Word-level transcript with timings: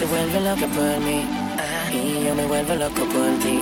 te 0.00 0.06
vuelves 0.06 0.42
loca 0.42 0.66
por 0.74 0.98
mí. 1.04 1.26
Y 1.92 2.24
yo 2.24 2.34
me 2.34 2.46
vuelvo 2.46 2.74
loco 2.74 3.04
por 3.12 3.30
ti. 3.42 3.60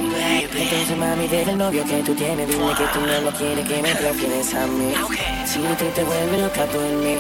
Entonces, 0.55 0.97
mami, 0.97 1.27
dile 1.27 1.51
al 1.51 1.59
novio 1.59 1.85
que 1.85 1.99
tú 2.05 2.15
tienes. 2.15 2.47
Dile 2.47 2.73
que 2.79 2.87
tú 2.95 3.01
no 3.01 3.21
lo 3.23 3.33
quieres, 3.33 3.67
que 3.67 3.83
me 3.83 3.93
prefieres 3.95 4.55
a 4.55 4.67
mí. 4.67 4.95
Si 5.45 5.59
tú 5.59 5.85
te 5.97 6.05
vuelves 6.05 6.41
loca 6.41 6.65
por 6.67 6.91
mí. 7.03 7.17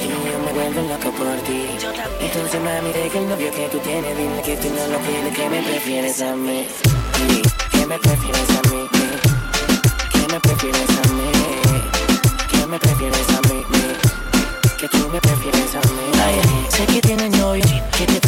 Y 0.00 0.06
yo 0.28 0.38
me 0.44 0.52
vuelvo 0.52 0.82
loco 0.92 1.10
por 1.16 1.36
ti. 1.46 1.60
Entonces, 2.20 2.60
mami, 2.60 2.92
deja 2.92 3.18
el 3.18 3.28
novio 3.30 3.50
que 3.50 3.68
tú 3.72 3.78
tienes. 3.78 4.14
Dile 4.18 4.42
que 4.42 4.56
tú 4.56 4.68
no 4.76 4.88
lo 4.92 4.98
quieres, 5.06 5.34
que 5.34 5.48
me 5.48 5.62
prefieres 5.62 6.20
a 6.20 6.36
mí. 6.36 6.66
Que 7.72 7.86
me 7.86 7.98
prefieres 7.98 8.50
a 8.50 8.62
mí. 8.68 8.80
Que 10.12 10.32
me 10.32 10.40
prefieres 10.40 10.90
a 10.90 11.08
mí. 11.16 11.28
Que 12.50 12.66
me 12.66 12.78
prefieres 12.78 13.28
a 13.30 13.40
mí. 13.48 13.64
Que 14.78 14.88
tú 14.88 15.08
me 15.08 15.20
prefieres 15.20 15.74
a 15.76 15.80
mí. 15.88 16.04
Ay, 16.22 16.34
sé 16.68 16.86
que 16.86 17.00
tienes 17.00 17.30
novio, 17.38 17.64
que 17.96 18.06
te 18.06 18.23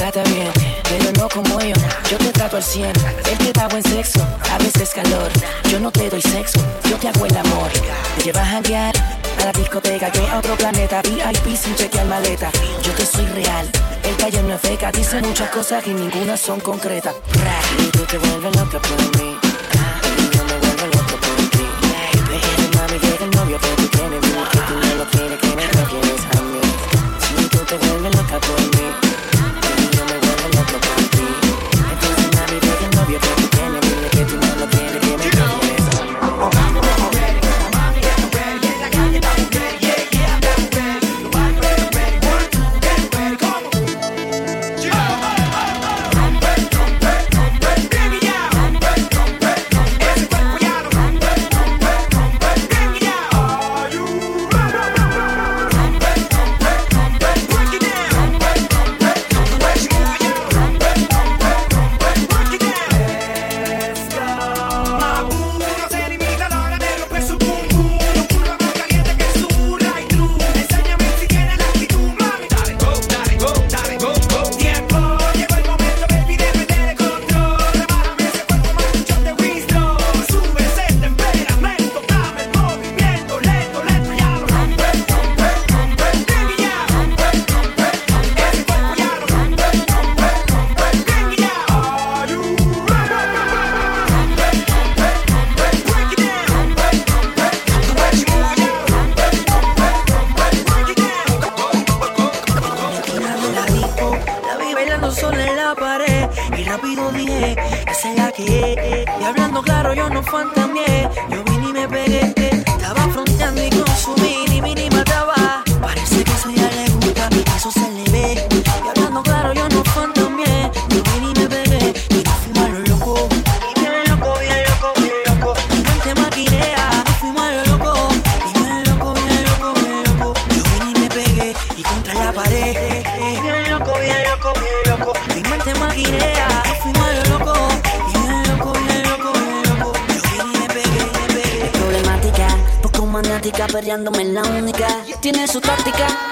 Al 2.52 2.62
100, 2.62 2.86
él 2.86 3.38
te 3.38 3.52
da 3.52 3.66
buen 3.66 3.82
sexo, 3.82 4.24
a 4.52 4.58
veces 4.58 4.90
calor. 4.94 5.30
Yo 5.68 5.80
no 5.80 5.90
te 5.90 6.08
doy 6.08 6.22
sexo, 6.22 6.60
yo 6.88 6.96
te 6.96 7.08
hago 7.08 7.26
el 7.26 7.36
amor. 7.36 7.70
Te 8.16 8.24
llevas 8.24 8.54
a 8.54 8.60
guiar 8.60 8.94
a 9.40 9.44
la 9.46 9.52
discoteca, 9.52 10.12
yo 10.12 10.26
a 10.28 10.38
otro 10.38 10.56
planeta, 10.56 11.02
VIP 11.02 11.56
sin 11.56 11.74
chequear 11.74 12.06
maleta. 12.06 12.50
Yo 12.82 12.92
te 12.92 13.04
soy 13.04 13.26
real, 13.26 13.68
el 14.04 14.16
taller 14.16 14.44
no 14.44 14.54
es 14.54 14.60
feca, 14.60 14.92
dice 14.92 15.20
muchas 15.22 15.50
cosas 15.50 15.84
y 15.88 15.90
ninguna 15.90 16.36
son 16.36 16.60
concretas. 16.60 17.16
Y 17.78 17.90
tú 17.90 18.04
te 18.04 18.16
vuelves 18.16 18.56
loca 18.56 18.78
por 18.78 19.20
mí. 19.20 19.36
Y 20.16 20.36
yo 20.36 20.44
me 20.44 20.56
vuelvo 20.56 20.86
loco 20.86 21.16
por 21.16 21.50
ti. 21.50 21.66
Deja 22.30 22.80
mami, 22.80 22.98
deja 23.00 23.24
el 23.24 23.30
novio 23.32 23.85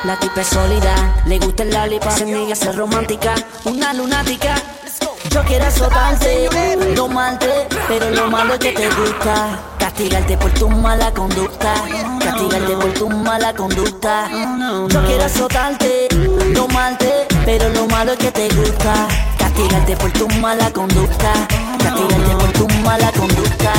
la 0.04 0.16
tipa 0.18 0.40
es 0.40 0.48
sólida. 0.48 1.22
Le 1.26 1.38
gusta 1.38 1.62
el 1.62 1.70
lalipa, 1.70 2.10
se 2.10 2.54
ser 2.54 2.76
romántica. 2.76 3.34
Una 3.64 3.92
lunática. 3.94 4.54
Yo 5.30 5.42
quiero 5.44 5.64
azotarte, 5.64 6.48
no 6.94 7.08
malte, 7.08 7.66
pero 7.88 8.10
lo 8.10 8.30
malo 8.30 8.54
es 8.54 8.60
que 8.60 8.72
te 8.72 8.88
gusta. 8.88 9.58
Castigarte 9.78 10.36
por 10.36 10.50
tu 10.52 10.68
mala 10.68 11.12
conducta, 11.12 11.74
castigarte 12.20 12.76
por 12.76 12.92
tu 12.92 13.10
mala 13.10 13.52
conducta. 13.54 14.28
Yo 14.88 15.04
quiero 15.06 15.24
azotarte, 15.24 16.08
no 16.54 16.68
malte, 16.68 17.26
pero 17.44 17.68
lo 17.70 17.86
malo 17.88 18.12
es 18.12 18.18
que 18.18 18.30
te 18.30 18.48
gusta. 18.54 19.08
Castigarte 19.38 19.96
por 19.96 20.10
tu 20.12 20.28
mala 20.40 20.70
conducta, 20.70 21.32
castigarte 21.82 22.36
por 22.36 22.52
tu 22.52 22.68
mala 22.84 23.10
conducta. 23.12 23.72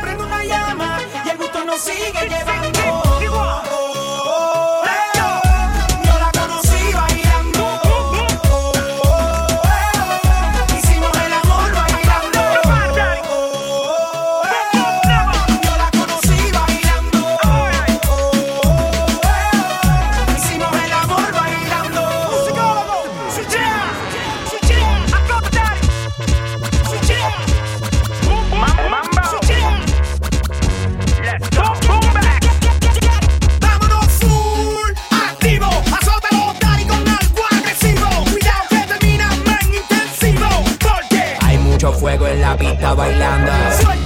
prende 0.00 0.24
una 0.24 0.44
llama 0.44 1.00
y 1.24 1.28
el 1.30 1.36
gusto 1.36 1.64
nos 1.64 1.80
sigue 1.80 2.28
llevando. 2.28 3.07
la 42.48 42.56
pista 42.56 42.94
bailando. 42.94 43.97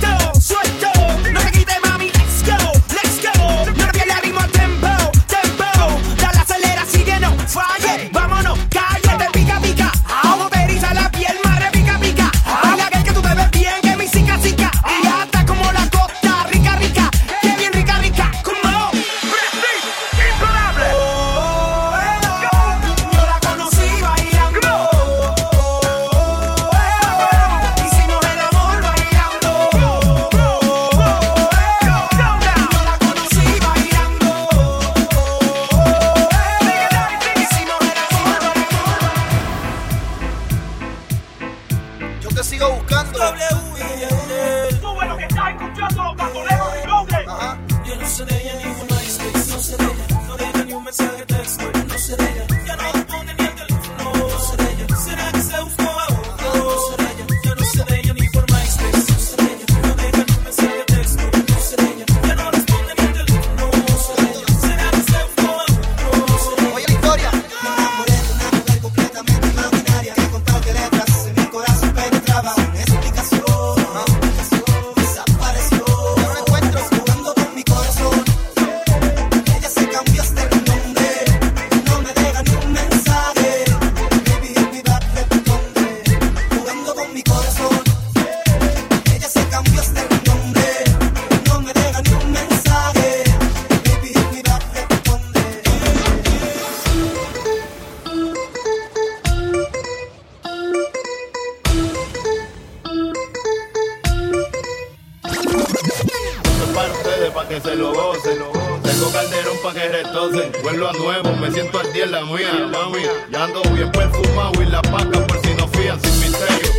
Tengo 108.82 109.10
calderón 109.12 109.56
pa' 109.62 109.72
que 109.72 109.88
retocen. 109.88 110.52
Vuelvo 110.62 110.88
a 110.88 110.92
nuevo, 110.92 111.36
me 111.36 111.50
siento 111.50 111.80
al 111.80 111.92
día 111.92 112.04
en 112.04 112.12
la 112.12 112.24
mía, 112.24 112.68
mami. 112.70 113.02
Ya 113.30 113.44
ando 113.44 113.62
bien 113.74 113.90
perfumado 113.90 114.62
y 114.62 114.66
la 114.66 114.82
paca 114.82 115.26
por 115.26 115.40
si 115.42 115.54
no 115.54 115.68
fían 115.68 116.00
sin 116.02 116.20
misterio. 116.20 116.70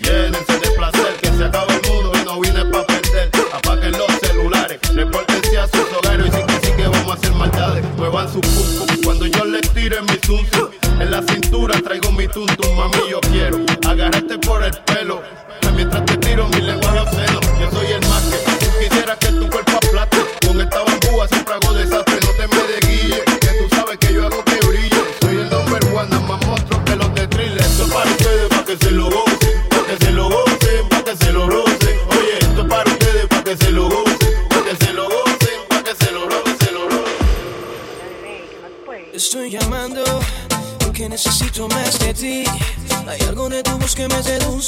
Llénense 0.00 0.52
de 0.58 0.70
placer, 0.76 1.14
que 1.20 1.28
se 1.28 1.44
acabe 1.44 1.74
el 1.74 1.90
mundo 1.90 2.12
y 2.20 2.24
no 2.24 2.40
vine 2.40 2.64
pa' 2.66 2.86
perder. 2.86 3.30
Apaguen 3.52 3.92
los 3.92 4.10
celulares, 4.20 4.78
repórtense 4.94 5.58
a 5.58 5.66
sus 5.68 5.92
hogares 5.96 6.26
y 6.26 6.30
sí 6.30 6.42
que 6.46 6.66
sí 6.66 6.72
que 6.76 6.88
vamos 6.88 7.10
a 7.10 7.14
hacer 7.14 7.32
maldades. 7.32 7.84
Muevan 7.96 8.32
sus 8.32 8.40
pum 8.40 8.86
cuando 9.04 9.26
yo 9.26 9.44
les 9.44 9.68
tire 9.72 10.00
mi 10.02 10.18
zunzu. 10.26 10.70
En 11.00 11.10
la 11.10 11.22
cintura 11.22 11.80
traigo 11.82 12.10
mi 12.12 12.26
tuntum, 12.28 12.76
mami, 12.76 13.10
yo 13.10 13.20
quiero. 13.20 13.61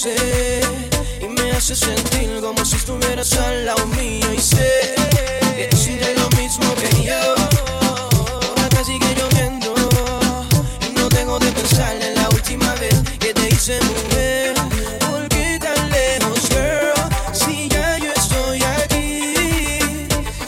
y 0.07 1.29
me 1.29 1.53
hace 1.53 1.75
sentir 1.75 2.39
como 2.43 2.63
si 2.63 2.77
estuvieras 2.77 3.33
al 3.39 3.65
lado 3.65 3.87
mío 3.87 4.27
y 4.37 4.39
sé 4.39 4.95
que 5.57 5.67
tú 5.71 5.79
sientes 5.79 6.15
lo 6.21 6.29
mismo 6.37 6.75
que 6.75 7.05
yo. 7.05 7.35
Ahora 8.49 8.69
te 8.69 8.85
sigue 8.85 9.15
lloviendo 9.15 9.75
y 10.87 10.93
no 10.93 11.09
tengo 11.09 11.39
de 11.39 11.51
pensar 11.53 11.97
en 12.03 12.17
la 12.17 12.29
última 12.29 12.75
vez 12.75 13.01
que 13.19 13.33
te 13.33 13.49
hice 13.49 13.81
mujer. 13.81 14.55
¿Por 15.11 15.27
qué 15.29 15.59
tan 15.59 15.91
lejos, 15.91 16.51
girl? 16.51 16.93
Si 17.33 17.69
ya 17.71 17.97
yo 17.97 18.13
estoy 18.13 18.63
aquí, 18.63 19.89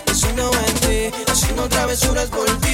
pensando 0.05 0.51
en 0.69 0.75
ti, 1.11 1.17
haciendo 1.33 1.67
travesuras 1.67 2.27
por 2.27 2.45
ti. 2.61 2.66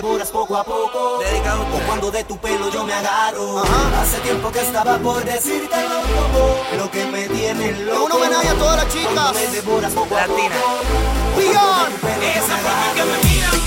devoras 0.00 0.30
poco 0.30 0.56
a 0.56 0.64
poco. 0.64 1.18
Dedicado 1.18 1.64
por 1.64 1.82
cuando 1.82 2.10
de 2.10 2.24
tu 2.24 2.36
pelo 2.38 2.70
yo 2.70 2.84
me 2.84 2.94
agarro. 2.94 3.62
Hace 4.00 4.18
tiempo 4.20 4.50
que 4.50 4.60
estaba 4.60 4.98
por 4.98 5.22
decirte 5.24 5.76
lo 6.70 6.78
lo 6.78 6.90
que 6.90 7.04
me 7.06 7.28
tiene 7.28 7.72
loco. 7.84 8.04
Un 8.04 8.12
homenaje 8.12 8.48
a 8.48 8.54
todas 8.54 8.76
las 8.84 8.92
chicas. 8.92 9.34
Me 9.34 9.46
devoras 9.48 9.92
poco 9.92 10.14
Latina. 10.14 10.54
a 10.56 11.88
poco. 11.90 12.08
Esa 12.34 12.56
forma 12.56 12.94
que 12.94 13.04
me 13.04 13.30
miran. 13.30 13.59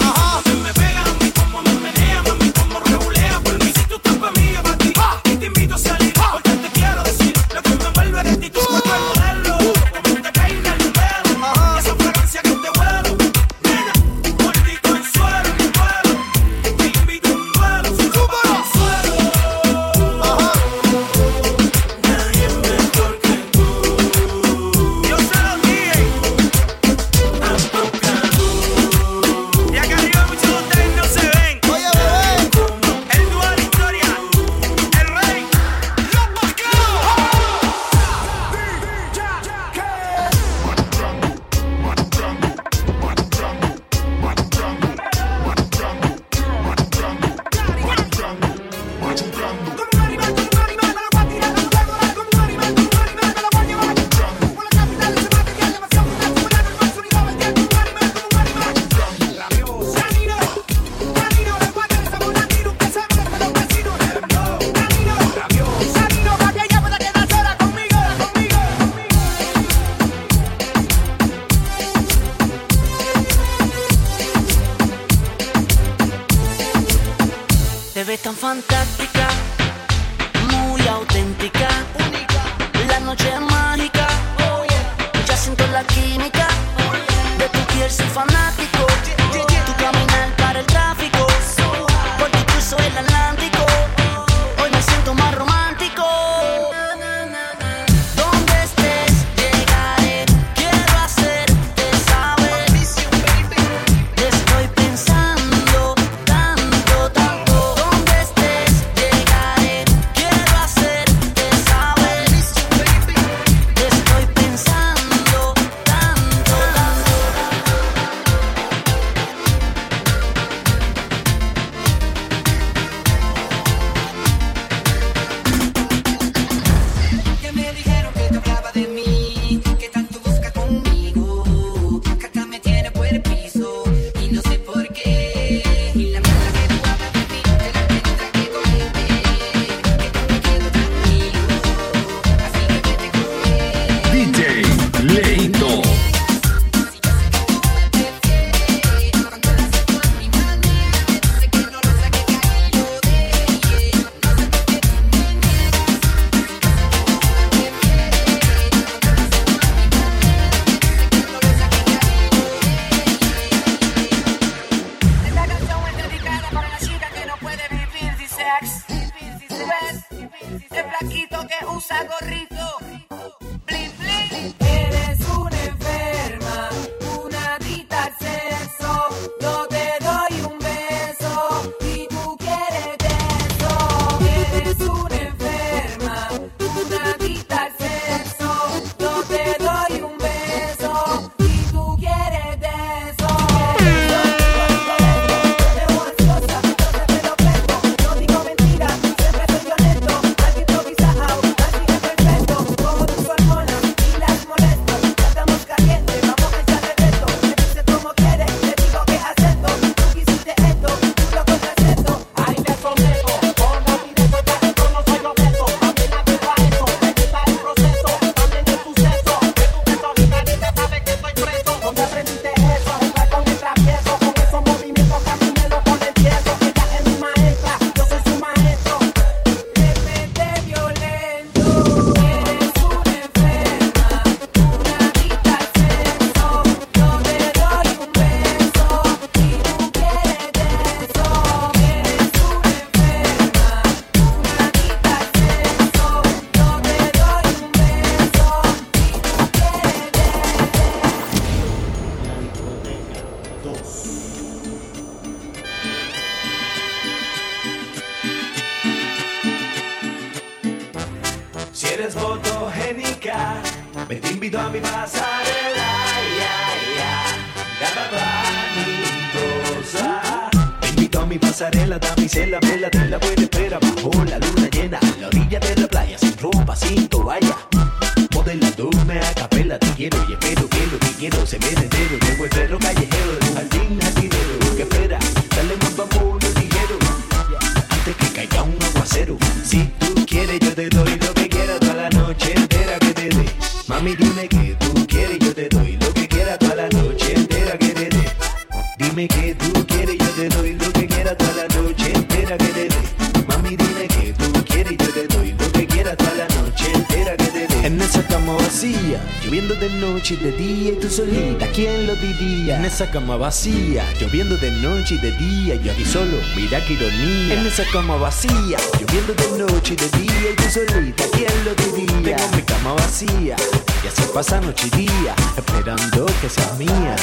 En 312.25 312.85
esa 312.85 313.11
cama 313.11 313.35
vacía 313.35 314.05
Lloviendo 314.17 314.55
de 314.55 314.71
noche 314.71 315.15
y 315.15 315.17
de 315.17 315.31
día 315.31 315.75
Yo 315.75 315.91
aquí 315.91 316.05
solo, 316.05 316.37
mira 316.55 316.79
qué 316.85 316.93
ironía. 316.93 317.53
En 317.53 317.67
esa 317.67 317.83
cama 317.91 318.15
vacía 318.15 318.77
Lloviendo 318.97 319.33
de 319.33 319.57
noche 319.57 319.93
y 319.93 319.95
de 319.97 320.17
día 320.19 320.51
Y 320.51 320.55
tú 320.55 320.63
solita, 320.71 321.25
¿quién 321.33 321.51
lo 321.65 321.75
diría? 321.75 322.37
Tengo 322.37 322.55
mi 322.55 322.61
cama 322.61 322.93
vacía 322.93 323.57
Y 324.03 324.07
así 324.07 324.23
pasa 324.33 324.61
noche 324.61 324.87
y 324.93 324.97
día 324.99 325.35
Esperando 325.57 326.25
que 326.39 326.47
seas 326.47 326.77
mía. 326.77 327.15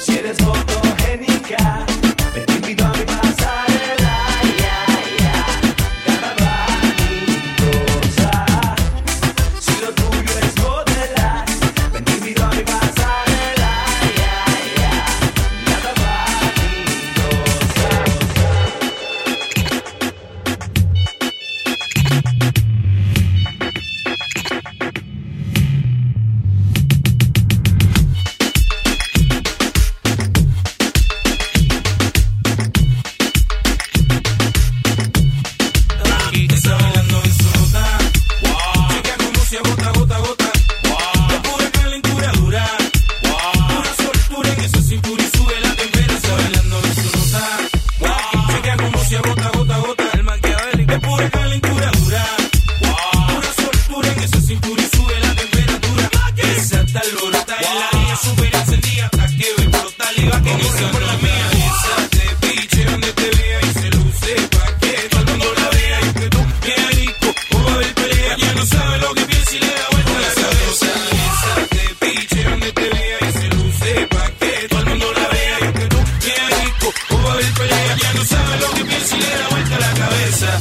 Si 0.00 0.16
eres 0.16 0.38
fotogénica 0.38 1.84
activa 60.28 60.42
que 60.42 60.80
yo 60.80 60.90
por 60.90 61.02
la 61.02 61.16
mía. 61.18 61.46
Esa 61.52 62.08
te 62.10 62.46
piche 62.46 62.84
donde 62.84 63.12
te 63.12 63.30
vea 63.30 63.60
y 63.62 63.72
se 63.80 63.90
luce 63.90 64.34
pa' 64.50 64.78
que 64.80 65.08
todo 65.10 65.20
el 65.20 65.28
mundo 65.28 65.46
la 65.56 65.68
vea. 65.70 66.00
Y 66.00 66.12
que 66.14 66.28
tú, 66.30 66.38
bien 66.64 66.88
rico, 66.90 67.34
o 67.52 67.64
va 67.64 67.70
a 67.70 67.74
haber 67.74 67.94
pelea. 67.94 68.36
Ya 68.36 68.54
no 68.54 68.66
sabe 68.66 68.98
lo 68.98 69.14
que 69.14 69.22
piensa 69.22 69.56
y 69.56 69.60
le 69.60 69.66
da 69.66 69.86
vuelta 69.90 70.12
a 70.16 70.20
la 70.20 70.34
cabeza. 70.34 70.88
Esa 71.24 71.54
te 71.68 71.84
piche 72.00 72.44
donde 72.44 72.72
te 72.72 72.88
vea 72.88 73.18
y 73.20 73.32
se 73.32 73.48
luce 73.54 74.06
pa' 74.08 74.30
que 74.40 74.68
todo 74.68 74.80
el 74.80 74.86
mundo 74.86 75.06
la 75.12 75.28
vea. 75.28 75.58
Y 75.60 75.72
que 75.72 75.86
tú, 75.92 75.98
bien 76.24 76.46
rico, 76.62 76.92
o 77.10 77.22
va 77.22 77.30
a 77.30 77.32
haber 77.34 77.52
pelea. 77.52 77.96
Ya 78.02 78.12
no 78.14 78.24
sabe 78.24 78.60
lo 78.60 78.70
que 78.74 78.84
piensa 78.84 79.16
y 79.16 79.20
le 79.20 79.38
da 79.38 79.48
vuelta 79.48 79.76
a 79.76 79.80
la 79.80 79.94
cabeza. 79.94 80.60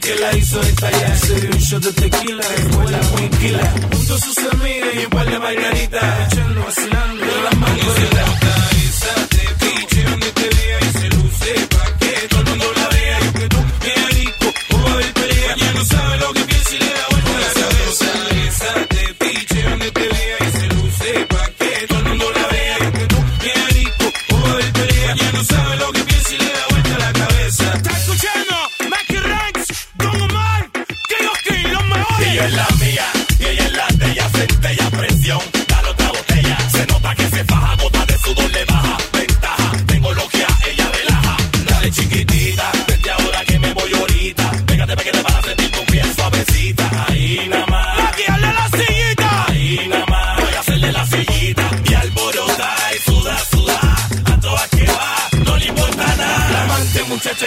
que 0.00 0.14
la 0.14 0.36
hizo 0.36 0.60
estallar. 0.60 1.18
Se 1.18 1.40
dio 1.40 1.50
un 1.50 1.58
shot 1.58 1.82
de 1.82 1.92
tequila, 1.92 2.44
fue 2.70 2.90
la 2.90 2.98
tequila, 3.46 3.74
junto 3.92 4.14
a 4.14 4.18
sus 4.18 4.38
amigas 4.38 4.94
y 4.94 5.04
un 5.04 5.10
par 5.10 5.30
de 5.30 5.38
margaritas. 5.38 6.45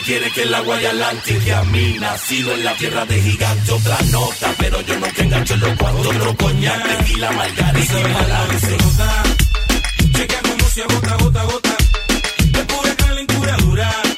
quiere 0.09 0.31
que 0.31 0.41
el 0.41 0.55
agua 0.55 0.81
y 0.81 0.85
Atlantic 0.87 1.45
y 1.45 1.51
a 1.51 1.61
mí 1.65 1.97
nacido 1.99 2.51
en 2.55 2.63
la 2.63 2.73
tierra 2.73 3.05
de 3.05 3.21
gigantes. 3.21 3.69
Otra 3.69 3.97
nota 4.09 4.55
pero 4.57 4.81
yo 4.81 4.99
no 4.99 5.05
te 5.05 5.21
engancho 5.21 5.53
en 5.53 5.59
los 5.59 5.77
cuantos 5.77 6.07
otro 6.07 6.35
coñac 6.35 6.97
tequila 6.97 7.31
margarita 7.31 7.99
y 7.99 8.13
balance. 8.13 8.77
Checa 10.15 10.39
como 10.41 10.65
se 10.73 10.81
agota 10.81 11.15
gota 11.15 11.43
gota. 11.43 11.77
De 12.53 12.63
pura 12.65 12.95
calentura 12.95 13.57
dura 13.57 14.08